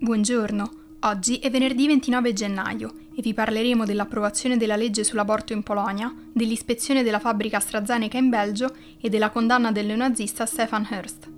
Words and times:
Buongiorno, 0.00 0.70
oggi 1.00 1.38
è 1.38 1.50
venerdì 1.50 1.88
29 1.88 2.32
gennaio 2.32 2.94
e 3.16 3.20
vi 3.20 3.34
parleremo 3.34 3.84
dell'approvazione 3.84 4.56
della 4.56 4.76
legge 4.76 5.02
sull'aborto 5.02 5.52
in 5.52 5.64
Polonia, 5.64 6.14
dell'ispezione 6.32 7.02
della 7.02 7.18
fabbrica 7.18 7.56
AstraZeneca 7.56 8.16
in 8.16 8.28
Belgio 8.28 8.72
e 9.00 9.08
della 9.08 9.30
condanna 9.30 9.72
del 9.72 9.86
neonazista 9.86 10.46
Stefan 10.46 10.86
Hurst. 10.88 11.28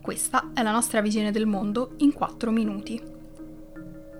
Questa 0.00 0.52
è 0.54 0.62
la 0.62 0.70
nostra 0.70 1.00
visione 1.00 1.32
del 1.32 1.46
mondo 1.46 1.94
in 1.98 2.12
4 2.12 2.52
minuti. 2.52 3.02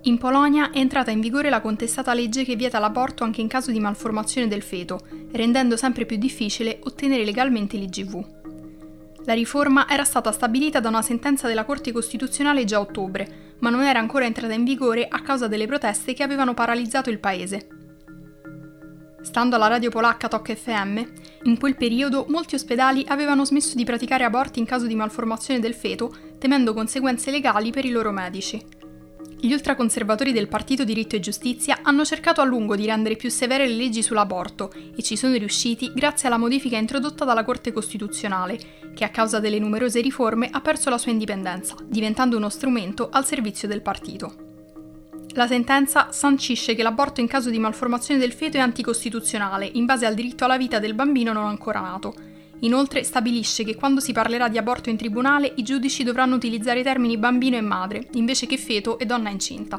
In 0.02 0.18
Polonia 0.18 0.72
è 0.72 0.78
entrata 0.78 1.12
in 1.12 1.20
vigore 1.20 1.48
la 1.48 1.60
contestata 1.60 2.14
legge 2.14 2.42
che 2.42 2.56
vieta 2.56 2.80
l'aborto 2.80 3.22
anche 3.22 3.42
in 3.42 3.48
caso 3.48 3.70
di 3.70 3.78
malformazione 3.78 4.48
del 4.48 4.62
feto, 4.62 5.06
rendendo 5.30 5.76
sempre 5.76 6.04
più 6.04 6.16
difficile 6.16 6.80
ottenere 6.82 7.24
legalmente 7.24 7.76
l'IGV. 7.76 8.35
La 9.26 9.34
riforma 9.34 9.88
era 9.88 10.04
stata 10.04 10.30
stabilita 10.30 10.78
da 10.78 10.88
una 10.88 11.02
sentenza 11.02 11.48
della 11.48 11.64
Corte 11.64 11.90
Costituzionale 11.90 12.64
già 12.64 12.76
a 12.76 12.80
ottobre, 12.80 13.54
ma 13.58 13.70
non 13.70 13.82
era 13.82 13.98
ancora 13.98 14.24
entrata 14.24 14.52
in 14.52 14.62
vigore 14.62 15.08
a 15.08 15.20
causa 15.20 15.48
delle 15.48 15.66
proteste 15.66 16.14
che 16.14 16.22
avevano 16.22 16.54
paralizzato 16.54 17.10
il 17.10 17.18
paese. 17.18 17.66
Stando 19.22 19.56
alla 19.56 19.66
radio 19.66 19.90
polacca 19.90 20.28
Tok 20.28 20.54
FM, 20.54 21.02
in 21.42 21.58
quel 21.58 21.74
periodo 21.74 22.26
molti 22.28 22.54
ospedali 22.54 23.04
avevano 23.08 23.44
smesso 23.44 23.74
di 23.74 23.82
praticare 23.82 24.22
aborti 24.22 24.60
in 24.60 24.64
caso 24.64 24.86
di 24.86 24.94
malformazione 24.94 25.58
del 25.58 25.74
feto, 25.74 26.14
temendo 26.38 26.72
conseguenze 26.72 27.32
legali 27.32 27.72
per 27.72 27.84
i 27.84 27.90
loro 27.90 28.12
medici. 28.12 28.64
Gli 29.46 29.52
ultraconservatori 29.52 30.32
del 30.32 30.48
Partito 30.48 30.82
Diritto 30.82 31.14
e 31.14 31.20
Giustizia 31.20 31.78
hanno 31.82 32.04
cercato 32.04 32.40
a 32.40 32.44
lungo 32.44 32.74
di 32.74 32.84
rendere 32.84 33.14
più 33.14 33.30
severe 33.30 33.68
le 33.68 33.74
leggi 33.74 34.02
sull'aborto 34.02 34.72
e 34.72 35.00
ci 35.04 35.16
sono 35.16 35.36
riusciti 35.36 35.92
grazie 35.94 36.26
alla 36.26 36.36
modifica 36.36 36.76
introdotta 36.76 37.24
dalla 37.24 37.44
Corte 37.44 37.70
Costituzionale, 37.70 38.58
che 38.92 39.04
a 39.04 39.10
causa 39.10 39.38
delle 39.38 39.60
numerose 39.60 40.00
riforme 40.00 40.48
ha 40.50 40.60
perso 40.60 40.90
la 40.90 40.98
sua 40.98 41.12
indipendenza, 41.12 41.76
diventando 41.86 42.36
uno 42.36 42.48
strumento 42.48 43.08
al 43.08 43.24
servizio 43.24 43.68
del 43.68 43.82
partito. 43.82 44.34
La 45.34 45.46
sentenza 45.46 46.10
sancisce 46.10 46.74
che 46.74 46.82
l'aborto 46.82 47.20
in 47.20 47.28
caso 47.28 47.48
di 47.48 47.60
malformazione 47.60 48.18
del 48.18 48.32
feto 48.32 48.56
è 48.56 48.60
anticostituzionale, 48.60 49.70
in 49.74 49.84
base 49.84 50.06
al 50.06 50.14
diritto 50.14 50.44
alla 50.44 50.56
vita 50.56 50.80
del 50.80 50.94
bambino 50.94 51.32
non 51.32 51.44
ancora 51.44 51.78
nato, 51.78 52.12
Inoltre 52.60 53.04
stabilisce 53.04 53.64
che 53.64 53.74
quando 53.74 54.00
si 54.00 54.12
parlerà 54.12 54.48
di 54.48 54.58
aborto 54.58 54.88
in 54.88 54.96
tribunale 54.96 55.52
i 55.56 55.62
giudici 55.62 56.04
dovranno 56.04 56.34
utilizzare 56.34 56.80
i 56.80 56.82
termini 56.82 57.18
bambino 57.18 57.56
e 57.56 57.60
madre, 57.60 58.08
invece 58.12 58.46
che 58.46 58.56
feto 58.56 58.98
e 58.98 59.06
donna 59.06 59.30
incinta. 59.30 59.78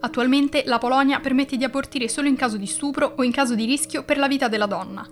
Attualmente 0.00 0.64
la 0.66 0.78
Polonia 0.78 1.20
permette 1.20 1.56
di 1.56 1.64
abortire 1.64 2.08
solo 2.08 2.28
in 2.28 2.36
caso 2.36 2.56
di 2.56 2.66
stupro 2.66 3.14
o 3.16 3.22
in 3.22 3.32
caso 3.32 3.54
di 3.54 3.64
rischio 3.64 4.02
per 4.04 4.18
la 4.18 4.28
vita 4.28 4.48
della 4.48 4.66
donna. 4.66 5.08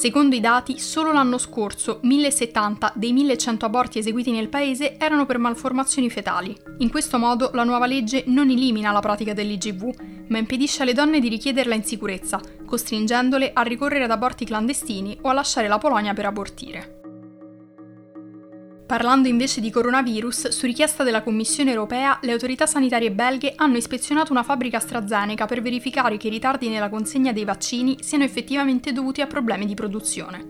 Secondo 0.00 0.34
i 0.34 0.40
dati, 0.40 0.78
solo 0.78 1.12
l'anno 1.12 1.36
scorso 1.36 1.98
1070 2.04 2.94
dei 2.94 3.12
1100 3.12 3.66
aborti 3.66 3.98
eseguiti 3.98 4.30
nel 4.30 4.48
paese 4.48 4.96
erano 4.96 5.26
per 5.26 5.36
malformazioni 5.36 6.08
fetali. 6.08 6.56
In 6.78 6.88
questo 6.88 7.18
modo 7.18 7.50
la 7.52 7.64
nuova 7.64 7.84
legge 7.84 8.24
non 8.28 8.48
elimina 8.48 8.92
la 8.92 9.00
pratica 9.00 9.34
dell'IGV, 9.34 10.24
ma 10.28 10.38
impedisce 10.38 10.84
alle 10.84 10.94
donne 10.94 11.20
di 11.20 11.28
richiederla 11.28 11.74
in 11.74 11.84
sicurezza, 11.84 12.40
costringendole 12.64 13.50
a 13.52 13.60
ricorrere 13.60 14.04
ad 14.04 14.10
aborti 14.10 14.46
clandestini 14.46 15.18
o 15.20 15.28
a 15.28 15.34
lasciare 15.34 15.68
la 15.68 15.76
Polonia 15.76 16.14
per 16.14 16.24
abortire. 16.24 16.99
Parlando 18.90 19.28
invece 19.28 19.60
di 19.60 19.70
coronavirus, 19.70 20.48
su 20.48 20.66
richiesta 20.66 21.04
della 21.04 21.22
Commissione 21.22 21.70
europea, 21.70 22.18
le 22.22 22.32
autorità 22.32 22.66
sanitarie 22.66 23.12
belghe 23.12 23.52
hanno 23.54 23.76
ispezionato 23.76 24.32
una 24.32 24.42
fabbrica 24.42 24.78
AstraZeneca 24.78 25.46
per 25.46 25.62
verificare 25.62 26.16
che 26.16 26.26
i 26.26 26.30
ritardi 26.30 26.68
nella 26.68 26.88
consegna 26.88 27.30
dei 27.30 27.44
vaccini 27.44 27.98
siano 28.00 28.24
effettivamente 28.24 28.92
dovuti 28.92 29.20
a 29.20 29.28
problemi 29.28 29.64
di 29.64 29.74
produzione. 29.74 30.44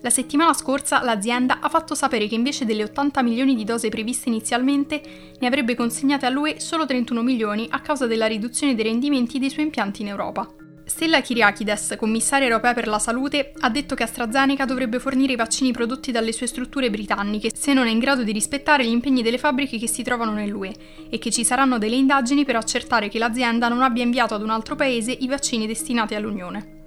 La 0.00 0.10
settimana 0.10 0.54
scorsa 0.54 1.04
l'azienda 1.04 1.60
ha 1.60 1.68
fatto 1.68 1.94
sapere 1.94 2.26
che 2.26 2.34
invece 2.34 2.64
delle 2.64 2.82
80 2.82 3.22
milioni 3.22 3.54
di 3.54 3.62
dose 3.62 3.90
previste 3.90 4.28
inizialmente, 4.28 5.00
ne 5.38 5.46
avrebbe 5.46 5.76
consegnate 5.76 6.26
all'UE 6.26 6.58
solo 6.58 6.84
31 6.84 7.22
milioni 7.22 7.68
a 7.70 7.80
causa 7.80 8.08
della 8.08 8.26
riduzione 8.26 8.74
dei 8.74 8.86
rendimenti 8.86 9.38
dei 9.38 9.50
suoi 9.50 9.66
impianti 9.66 10.02
in 10.02 10.08
Europa. 10.08 10.61
Stella 10.92 11.22
Kyriakides, 11.22 11.94
commissaria 11.96 12.46
europea 12.48 12.74
per 12.74 12.86
la 12.86 12.98
salute, 12.98 13.54
ha 13.60 13.70
detto 13.70 13.94
che 13.94 14.02
AstraZeneca 14.02 14.66
dovrebbe 14.66 14.98
fornire 14.98 15.32
i 15.32 15.36
vaccini 15.36 15.72
prodotti 15.72 16.12
dalle 16.12 16.32
sue 16.32 16.46
strutture 16.46 16.90
britanniche 16.90 17.50
se 17.54 17.72
non 17.72 17.86
è 17.86 17.90
in 17.90 17.98
grado 17.98 18.22
di 18.22 18.30
rispettare 18.30 18.84
gli 18.84 18.90
impegni 18.90 19.22
delle 19.22 19.38
fabbriche 19.38 19.78
che 19.78 19.88
si 19.88 20.02
trovano 20.02 20.32
nell'UE 20.32 20.74
e 21.08 21.18
che 21.18 21.30
ci 21.30 21.46
saranno 21.46 21.78
delle 21.78 21.96
indagini 21.96 22.44
per 22.44 22.56
accertare 22.56 23.08
che 23.08 23.18
l'azienda 23.18 23.68
non 23.68 23.80
abbia 23.80 24.02
inviato 24.02 24.34
ad 24.34 24.42
un 24.42 24.50
altro 24.50 24.76
paese 24.76 25.12
i 25.12 25.26
vaccini 25.28 25.66
destinati 25.66 26.14
all'Unione. 26.14 26.80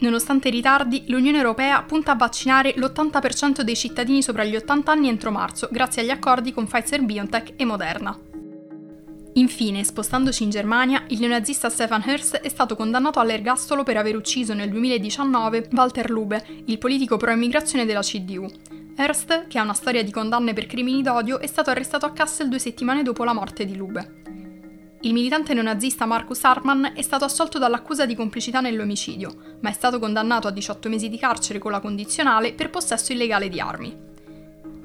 Nonostante 0.00 0.48
i 0.48 0.50
ritardi, 0.50 1.04
l'Unione 1.06 1.38
Europea 1.38 1.80
punta 1.82 2.10
a 2.10 2.16
vaccinare 2.16 2.74
l'80% 2.76 3.60
dei 3.60 3.76
cittadini 3.76 4.22
sopra 4.22 4.42
gli 4.42 4.56
80 4.56 4.90
anni 4.90 5.08
entro 5.08 5.30
marzo, 5.30 5.68
grazie 5.70 6.02
agli 6.02 6.10
accordi 6.10 6.52
con 6.52 6.66
Pfizer 6.66 7.00
BioNTech 7.00 7.52
e 7.54 7.64
Moderna. 7.64 8.35
Infine, 9.36 9.84
spostandoci 9.84 10.44
in 10.44 10.50
Germania, 10.50 11.04
il 11.08 11.20
neonazista 11.20 11.68
Stefan 11.68 12.02
Hurst 12.06 12.36
è 12.36 12.48
stato 12.48 12.74
condannato 12.74 13.20
all'ergastolo 13.20 13.82
per 13.82 13.98
aver 13.98 14.16
ucciso 14.16 14.54
nel 14.54 14.70
2019 14.70 15.68
Walter 15.72 16.08
Lube, 16.08 16.42
il 16.64 16.78
politico 16.78 17.18
pro-immigrazione 17.18 17.84
della 17.84 18.00
CDU. 18.00 18.50
Hurst, 18.96 19.46
che 19.46 19.58
ha 19.58 19.62
una 19.62 19.74
storia 19.74 20.02
di 20.02 20.10
condanne 20.10 20.54
per 20.54 20.64
crimini 20.64 21.02
d'odio, 21.02 21.38
è 21.38 21.46
stato 21.46 21.68
arrestato 21.68 22.06
a 22.06 22.12
Kassel 22.12 22.48
due 22.48 22.58
settimane 22.58 23.02
dopo 23.02 23.24
la 23.24 23.34
morte 23.34 23.66
di 23.66 23.76
Lube. 23.76 24.22
Il 25.02 25.12
militante 25.12 25.52
neonazista 25.52 26.06
Markus 26.06 26.42
Hartmann 26.42 26.86
è 26.94 27.02
stato 27.02 27.26
assolto 27.26 27.58
dall'accusa 27.58 28.06
di 28.06 28.14
complicità 28.14 28.62
nell'omicidio, 28.62 29.58
ma 29.60 29.68
è 29.68 29.74
stato 29.74 29.98
condannato 29.98 30.48
a 30.48 30.50
18 30.50 30.88
mesi 30.88 31.10
di 31.10 31.18
carcere 31.18 31.58
con 31.58 31.72
la 31.72 31.80
condizionale 31.80 32.54
per 32.54 32.70
possesso 32.70 33.12
illegale 33.12 33.50
di 33.50 33.60
armi. 33.60 34.14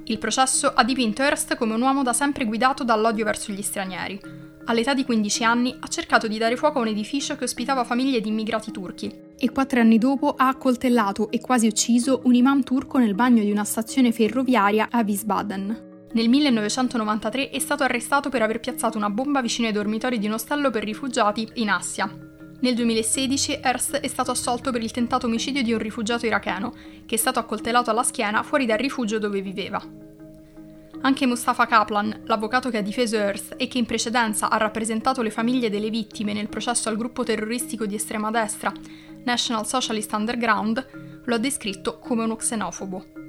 Il 0.05 0.17
processo 0.17 0.73
ha 0.73 0.83
dipinto 0.83 1.21
Hearst 1.21 1.55
come 1.55 1.73
un 1.73 1.81
uomo 1.81 2.03
da 2.03 2.11
sempre 2.11 2.43
guidato 2.43 2.83
dall'odio 2.83 3.23
verso 3.23 3.53
gli 3.53 3.61
stranieri. 3.61 4.40
All'età 4.71 4.93
di 4.93 5.03
15 5.03 5.43
anni 5.43 5.75
ha 5.77 5.87
cercato 5.87 6.29
di 6.29 6.37
dare 6.37 6.55
fuoco 6.55 6.77
a 6.79 6.81
un 6.83 6.87
edificio 6.87 7.35
che 7.35 7.43
ospitava 7.43 7.83
famiglie 7.83 8.21
di 8.21 8.29
immigrati 8.29 8.71
turchi 8.71 9.13
e 9.37 9.51
quattro 9.51 9.81
anni 9.81 9.97
dopo 9.97 10.33
ha 10.33 10.47
accoltellato 10.47 11.29
e 11.29 11.41
quasi 11.41 11.67
ucciso 11.67 12.21
un 12.23 12.35
imam 12.35 12.63
turco 12.63 12.97
nel 12.97 13.13
bagno 13.13 13.43
di 13.43 13.51
una 13.51 13.65
stazione 13.65 14.13
ferroviaria 14.13 14.87
a 14.89 15.03
Wiesbaden. 15.05 16.07
Nel 16.13 16.29
1993 16.29 17.49
è 17.49 17.59
stato 17.59 17.83
arrestato 17.83 18.29
per 18.29 18.43
aver 18.43 18.61
piazzato 18.61 18.97
una 18.97 19.09
bomba 19.09 19.41
vicino 19.41 19.67
ai 19.67 19.73
dormitori 19.73 20.17
di 20.19 20.27
un 20.27 20.33
ostello 20.33 20.69
per 20.69 20.85
rifugiati 20.85 21.49
in 21.55 21.69
Assia. 21.69 22.09
Nel 22.61 22.73
2016 22.73 23.59
Hearst 23.61 23.97
è 23.97 24.07
stato 24.07 24.31
assolto 24.31 24.71
per 24.71 24.81
il 24.81 24.91
tentato 24.91 25.25
omicidio 25.25 25.63
di 25.63 25.73
un 25.73 25.79
rifugiato 25.79 26.25
iracheno, 26.25 26.73
che 27.05 27.15
è 27.15 27.17
stato 27.17 27.39
accoltellato 27.39 27.89
alla 27.89 28.03
schiena 28.03 28.41
fuori 28.41 28.65
dal 28.65 28.77
rifugio 28.77 29.19
dove 29.19 29.41
viveva. 29.41 30.10
Anche 31.03 31.25
Mustafa 31.25 31.65
Kaplan, 31.65 32.21
l'avvocato 32.25 32.69
che 32.69 32.77
ha 32.77 32.81
difeso 32.81 33.17
Hearst 33.17 33.55
e 33.57 33.67
che 33.67 33.79
in 33.79 33.87
precedenza 33.87 34.51
ha 34.51 34.57
rappresentato 34.57 35.23
le 35.23 35.31
famiglie 35.31 35.71
delle 35.71 35.89
vittime 35.89 36.31
nel 36.31 36.47
processo 36.47 36.89
al 36.89 36.97
gruppo 36.97 37.23
terroristico 37.23 37.87
di 37.87 37.95
estrema 37.95 38.29
destra 38.29 38.71
National 39.23 39.65
Socialist 39.65 40.13
Underground, 40.13 41.21
lo 41.25 41.35
ha 41.35 41.39
descritto 41.39 41.97
come 41.97 42.23
uno 42.23 42.35
xenofobo. 42.35 43.20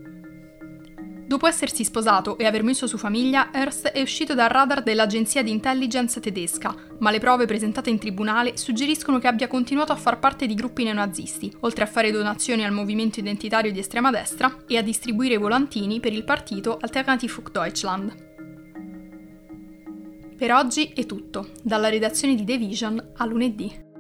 Dopo 1.33 1.47
essersi 1.47 1.83
sposato 1.83 2.37
e 2.37 2.45
aver 2.45 2.63
messo 2.63 2.87
su 2.87 2.99
famiglia, 2.99 3.49
Hearst 3.55 3.87
è 3.87 4.03
uscito 4.03 4.35
dal 4.35 4.51
radar 4.51 4.83
dell'agenzia 4.83 5.43
di 5.43 5.51
intelligence 5.51 6.21
tedesca, 6.21 6.75
ma 6.99 7.11
le 7.11 7.21
prove 7.21 7.47
presentate 7.47 7.89
in 7.89 7.99
tribunale 7.99 8.59
suggeriscono 8.59 9.19
che 9.19 9.29
abbia 9.29 9.49
continuato 9.49 9.93
a 9.93 9.97
far 9.97 10.19
parte 10.19 10.45
di 10.45 10.53
gruppi 10.53 10.85
neonazisti, 10.85 11.51
oltre 11.61 11.85
a 11.85 11.87
fare 11.87 12.11
donazioni 12.11 12.67
al 12.67 12.73
movimento 12.73 13.19
identitario 13.19 13.73
di 13.73 13.79
estrema 13.79 14.11
destra 14.11 14.65
e 14.69 14.77
a 14.77 14.83
distribuire 14.83 15.39
volantini 15.39 16.01
per 16.01 16.13
il 16.13 16.25
partito 16.25 16.77
Alternative 16.79 17.33
für 17.33 17.51
Deutschland. 17.51 18.15
Per 20.37 20.53
oggi 20.53 20.93
è 20.95 21.07
tutto, 21.07 21.49
dalla 21.63 21.89
redazione 21.89 22.35
di 22.35 22.45
The 22.45 22.59
Vision 22.59 23.13
a 23.17 23.25
lunedì. 23.25 23.92